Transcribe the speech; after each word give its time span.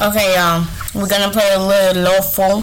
Okay, 0.00 0.36
um, 0.36 0.68
we're 0.94 1.08
gonna 1.08 1.28
play 1.32 1.50
a 1.54 1.58
little 1.58 2.02
low 2.04 2.20
phone. 2.20 2.62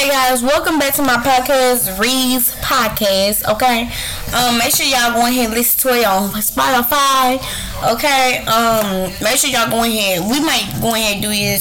Okay, 0.00 0.08
guys, 0.08 0.42
welcome 0.42 0.78
back 0.78 0.94
to 0.94 1.02
my 1.02 1.16
podcast, 1.18 2.00
Reed's 2.00 2.54
Podcast. 2.62 3.46
Okay, 3.52 3.82
um, 4.32 4.56
make 4.56 4.74
sure 4.74 4.86
y'all 4.86 5.12
go 5.12 5.26
ahead 5.26 5.44
and 5.44 5.52
listen 5.52 5.78
to 5.90 5.94
it 5.94 6.06
on 6.06 6.30
Spotify. 6.40 7.36
Okay, 7.92 8.38
um, 8.46 9.12
make 9.20 9.36
sure 9.36 9.50
y'all 9.50 9.68
go 9.68 9.84
ahead. 9.84 10.22
We 10.22 10.40
might 10.40 10.72
go 10.80 10.94
ahead 10.94 11.16
and 11.16 11.22
do 11.22 11.28
is 11.28 11.60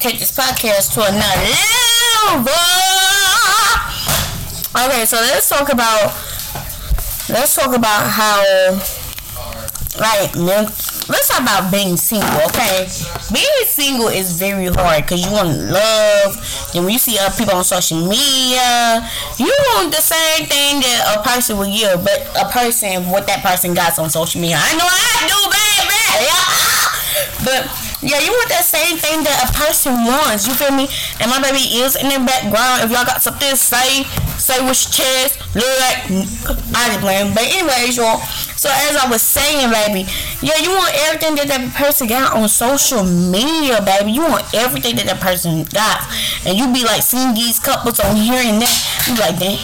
take 0.00 0.18
this 0.18 0.36
podcast 0.36 0.92
to 0.92 1.00
another 1.00 1.48
level. 2.28 2.52
Okay, 4.76 5.06
so 5.06 5.16
let's 5.16 5.48
talk 5.48 5.72
about 5.72 6.12
let's 7.30 7.54
talk 7.54 7.74
about 7.74 8.04
how 8.06 8.76
like 9.98 10.36
let's 11.08 11.28
talk 11.28 11.42
about 11.42 11.70
being 11.72 11.96
single, 11.96 12.28
okay? 12.46 12.86
Being 13.32 13.66
single 13.66 14.08
is 14.08 14.38
very 14.38 14.66
hard 14.66 15.02
because 15.02 15.24
you 15.24 15.32
want 15.32 15.50
love. 15.70 16.36
And 16.74 16.84
when 16.84 16.92
you 16.92 16.98
see 16.98 17.18
other 17.18 17.34
people 17.36 17.54
on 17.54 17.64
social 17.64 17.98
media, 17.98 19.02
you 19.38 19.50
want 19.74 19.90
the 19.90 20.00
same 20.00 20.46
thing 20.46 20.80
that 20.80 21.18
a 21.18 21.22
person 21.22 21.58
will 21.58 21.70
give, 21.70 22.04
but 22.04 22.20
a 22.38 22.48
person, 22.50 23.08
what 23.10 23.26
that 23.26 23.42
person 23.42 23.74
got 23.74 23.98
on 23.98 24.10
social 24.10 24.40
media. 24.40 24.58
I 24.60 24.76
know 24.76 24.86
I 24.86 25.26
do, 25.26 25.38
baby. 25.50 25.82
But 27.44 27.66
yeah, 28.02 28.18
you 28.18 28.30
want 28.30 28.48
that 28.50 28.66
same 28.66 28.98
thing 28.98 29.22
that 29.22 29.46
a 29.46 29.50
person 29.54 29.94
wants. 30.06 30.46
You 30.46 30.54
feel 30.54 30.70
me? 30.70 30.86
And 31.18 31.30
my 31.30 31.42
baby 31.42 31.82
is 31.82 31.94
in 31.94 32.10
the 32.10 32.18
background. 32.22 32.86
If 32.86 32.90
y'all 32.90 33.06
got 33.06 33.22
something 33.22 33.50
to 33.50 33.56
say, 33.56 34.02
say 34.38 34.58
with 34.62 34.78
your 34.78 34.90
chest. 34.90 35.38
Look 35.54 35.66
like 35.66 36.06
I 36.74 36.90
just 36.90 37.02
playing. 37.02 37.34
But 37.34 37.46
anyways, 37.46 37.98
y'all. 37.98 38.18
So 38.58 38.70
as 38.70 38.94
I 38.94 39.10
was 39.10 39.22
saying, 39.22 39.70
baby, 39.70 40.06
yeah, 40.42 40.58
you 40.58 40.70
want 40.74 40.90
everything 41.06 41.36
that 41.38 41.46
that 41.46 41.70
person 41.70 42.08
got 42.10 42.34
on 42.34 42.48
social 42.48 43.06
media, 43.06 43.78
baby. 43.80 44.10
You 44.10 44.26
want 44.26 44.42
everything 44.52 44.98
that 44.98 45.06
that 45.06 45.22
person 45.22 45.62
got, 45.70 46.02
and 46.42 46.58
you 46.58 46.66
be 46.74 46.82
like 46.82 47.02
seeing 47.02 47.30
these 47.30 47.62
couples 47.62 48.02
on 48.02 48.16
here 48.18 48.42
and 48.42 48.58
that. 48.58 48.74
You 49.06 49.14
be 49.14 49.22
like, 49.22 49.38
dang, 49.38 49.58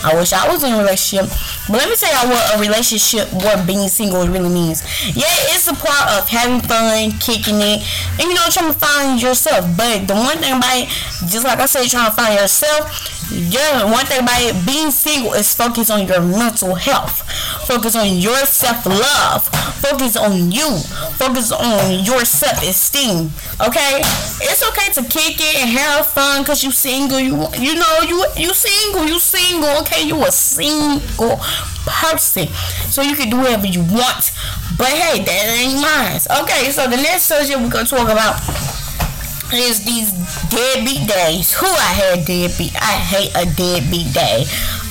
I 0.00 0.16
wish 0.16 0.32
I 0.32 0.48
was 0.48 0.64
in 0.64 0.72
a 0.72 0.78
relationship. 0.80 1.28
But 1.68 1.84
let 1.84 1.88
me 1.92 1.96
tell 1.96 2.08
y'all 2.08 2.32
what 2.32 2.56
a 2.56 2.60
relationship, 2.60 3.28
what 3.44 3.66
being 3.66 3.88
single 3.92 4.24
really 4.24 4.48
means. 4.48 4.80
Yeah, 5.12 5.28
it's 5.52 5.68
a 5.68 5.76
part 5.76 6.16
of 6.16 6.24
having 6.28 6.64
fun, 6.64 7.12
kicking 7.20 7.60
it, 7.60 7.84
and 8.16 8.24
you 8.24 8.32
know, 8.32 8.48
trying 8.48 8.72
to 8.72 8.78
find 8.78 9.20
yourself. 9.20 9.68
But 9.76 10.08
the 10.08 10.16
one 10.16 10.38
thing 10.38 10.56
about 10.56 10.80
it, 10.80 10.88
just 11.28 11.44
like 11.44 11.60
I 11.60 11.66
said, 11.66 11.84
trying 11.92 12.08
to 12.08 12.16
find 12.16 12.40
yourself. 12.40 13.20
Yeah, 13.32 13.84
one 13.84 14.04
thing 14.04 14.20
about 14.20 14.40
it, 14.40 14.66
being 14.66 14.90
single 14.90 15.32
is 15.32 15.54
focus 15.54 15.88
on 15.88 16.06
your 16.06 16.20
mental 16.20 16.74
health, 16.74 17.22
focus 17.66 17.96
on 17.96 18.16
your 18.16 18.44
self 18.44 18.84
love, 18.84 19.48
focus 19.80 20.16
on 20.16 20.21
you, 20.30 20.78
focus 21.18 21.50
on 21.52 22.04
your 22.04 22.24
self 22.24 22.62
esteem. 22.62 23.30
Okay, 23.60 24.00
it's 24.42 24.62
okay 24.68 24.92
to 24.94 25.02
kick 25.08 25.40
it 25.40 25.56
and 25.62 25.70
have 25.70 26.06
fun 26.06 26.42
because 26.42 26.62
you 26.62 26.70
single. 26.70 27.18
You 27.18 27.34
you 27.58 27.74
know 27.74 27.98
you 28.06 28.24
you 28.36 28.54
single. 28.54 29.06
You 29.06 29.18
single. 29.18 29.70
Okay, 29.82 30.06
you 30.06 30.22
a 30.24 30.30
single 30.30 31.36
person, 31.86 32.46
so 32.90 33.02
you 33.02 33.14
can 33.14 33.30
do 33.30 33.38
whatever 33.38 33.66
you 33.66 33.80
want. 33.80 34.30
But 34.78 34.88
hey, 34.88 35.22
that 35.24 35.46
ain't 35.58 35.80
mine. 35.82 36.20
Okay, 36.44 36.70
so 36.70 36.88
the 36.88 36.96
next 36.96 37.24
subject 37.24 37.58
we're 37.60 37.70
gonna 37.70 37.86
talk 37.86 38.08
about 38.08 38.38
is 39.52 39.84
these 39.84 40.12
deadbeat 40.48 41.06
days. 41.08 41.52
Who 41.54 41.66
I 41.66 41.92
had 41.92 42.24
deadbeat? 42.24 42.74
I 42.76 42.96
hate 42.96 43.32
a 43.36 43.44
deadbeat 43.54 44.14
day. 44.14 44.46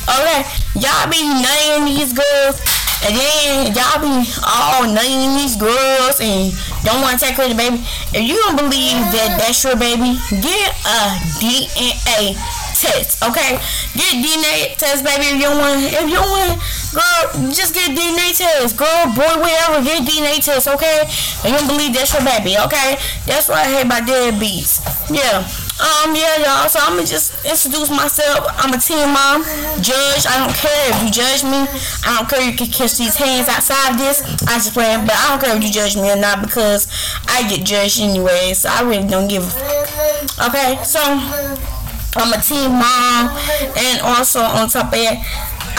Okay, 0.10 0.44
y'all 0.76 1.10
be 1.10 1.22
nutting 1.24 1.86
these 1.86 2.14
girls, 2.14 2.60
and 3.04 3.14
then 3.18 3.74
y'all 3.74 3.98
be 3.98 4.30
oh, 4.46 4.82
all 4.82 4.86
nutting 4.86 5.34
these 5.38 5.56
girls 5.58 6.22
and 6.22 6.54
don't 6.86 7.02
want 7.02 7.20
to 7.20 7.26
take 7.26 7.36
care 7.36 7.46
of 7.46 7.52
the 7.52 7.58
baby. 7.58 7.82
If 8.14 8.22
you 8.22 8.38
don't 8.46 8.58
believe 8.58 8.98
that 9.14 9.42
that's 9.42 9.64
your 9.64 9.76
baby, 9.76 10.18
get 10.42 10.70
a 10.86 11.18
DNA 11.42 12.38
test. 12.78 13.22
Okay, 13.22 13.62
get 13.94 14.12
DNA 14.22 14.78
test, 14.78 15.06
baby. 15.06 15.34
If 15.34 15.38
you 15.38 15.50
don't 15.50 15.62
want, 15.62 15.82
if 15.82 16.08
you 16.10 16.22
want, 16.22 16.58
girl, 16.94 17.52
just 17.54 17.74
get 17.74 17.94
DNA 17.94 18.34
test. 18.38 18.78
Girl, 18.78 19.06
boy, 19.14 19.34
whatever, 19.38 19.82
get 19.86 20.06
DNA 20.06 20.42
test. 20.44 20.68
Okay, 20.68 21.06
and 21.46 21.54
you 21.54 21.58
don't 21.58 21.70
believe 21.70 21.94
that's 21.94 22.14
your 22.14 22.26
baby. 22.26 22.58
Okay, 22.58 22.98
that's 23.26 23.50
what 23.50 23.66
I 23.66 23.70
hate 23.70 23.86
about 23.86 24.10
deadbeats. 24.10 24.82
Yeah. 25.10 25.46
Um, 25.82 26.14
yeah, 26.14 26.38
y'all. 26.46 26.70
So 26.70 26.78
I'm 26.78 26.94
gonna 26.94 27.08
just 27.10 27.42
introduce 27.44 27.90
myself. 27.90 28.46
I'm 28.54 28.74
a 28.74 28.78
teen 28.78 29.10
mom. 29.10 29.42
Judge. 29.82 30.30
I 30.30 30.38
don't 30.38 30.54
care 30.54 30.94
if 30.94 31.02
you 31.02 31.10
judge 31.10 31.42
me. 31.42 31.66
I 32.06 32.18
don't 32.18 32.30
care 32.30 32.42
if 32.42 32.54
you 32.54 32.58
can 32.58 32.68
kiss 32.68 32.98
these 33.00 33.16
hands 33.18 33.50
outside 33.50 33.94
of 33.94 33.98
this. 33.98 34.22
I 34.46 34.62
just 34.62 34.76
but 34.76 34.86
I 34.86 35.26
don't 35.30 35.42
care 35.42 35.58
if 35.58 35.64
you 35.64 35.72
judge 35.72 35.98
me 35.98 36.12
or 36.12 36.16
not 36.16 36.46
because 36.46 36.86
I 37.28 37.50
get 37.50 37.66
judged 37.66 38.00
anyway. 38.00 38.54
So 38.54 38.70
I 38.70 38.82
really 38.82 39.08
don't 39.08 39.28
give 39.28 39.42
a. 39.42 40.02
Okay, 40.46 40.78
so 40.86 41.02
I'm 41.02 42.30
a 42.30 42.42
teen 42.42 42.72
mom, 42.78 43.34
and 43.74 44.02
also 44.02 44.42
on 44.42 44.70
top 44.70 44.94
of 44.94 45.00
it, 45.02 45.18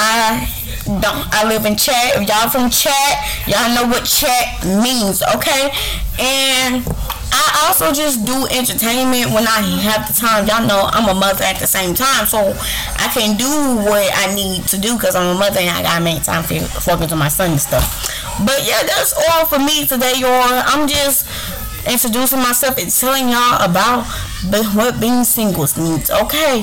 I 0.03 0.51
don't. 0.87 1.31
I 1.31 1.47
live 1.47 1.65
in 1.65 1.77
chat. 1.77 2.19
If 2.19 2.27
y'all 2.27 2.51
from 2.51 2.71
chat, 2.71 3.23
y'all 3.47 3.71
know 3.75 3.87
what 3.87 4.05
chat 4.05 4.65
means, 4.67 5.23
okay? 5.37 5.71
And 6.19 6.85
I 7.33 7.67
also 7.67 7.93
just 7.93 8.25
do 8.25 8.47
entertainment 8.53 9.33
when 9.33 9.49
I 9.49 9.65
have 9.89 10.07
the 10.07 10.13
time. 10.13 10.47
Y'all 10.47 10.67
know 10.69 10.85
I'm 10.93 11.09
a 11.09 11.19
mother 11.19 11.43
at 11.45 11.59
the 11.59 11.67
same 11.67 11.95
time, 11.95 12.27
so 12.27 12.53
I 13.01 13.09
can 13.09 13.37
do 13.41 13.49
what 13.89 14.05
I 14.13 14.35
need 14.35 14.69
to 14.69 14.79
do 14.79 14.95
because 14.95 15.17
I'm 15.17 15.35
a 15.35 15.39
mother 15.39 15.59
and 15.61 15.71
I 15.71 15.83
gotta 15.83 16.05
make 16.05 16.23
time 16.23 16.45
for 16.45 16.61
focus 16.81 17.11
on 17.11 17.19
my 17.19 17.29
son 17.29 17.53
and 17.53 17.61
stuff. 17.61 17.89
But 18.45 18.61
yeah, 18.69 18.83
that's 18.85 19.15
all 19.17 19.47
for 19.47 19.59
me 19.59 19.87
today, 19.87 20.15
y'all. 20.21 20.61
I'm 20.69 20.87
just 20.87 21.27
introducing 21.89 22.39
myself 22.39 22.79
and 22.79 22.91
telling 22.93 23.29
y'all 23.29 23.65
about 23.65 24.05
what 24.77 25.01
being 25.01 25.25
singles 25.25 25.77
means. 25.77 26.11
Okay, 26.11 26.63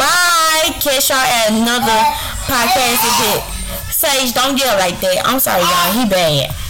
bye. 0.00 0.72
Catch 0.80 1.10
y'all 1.12 1.20
at 1.20 1.52
another 1.52 2.00
podcast. 2.48 3.04
Sage, 3.92 4.32
don't 4.32 4.56
yell 4.56 4.78
like 4.78 5.00
that. 5.00 5.22
I'm 5.26 5.38
sorry, 5.40 5.62
y'all. 5.62 5.92
He 5.92 6.08
bad. 6.08 6.54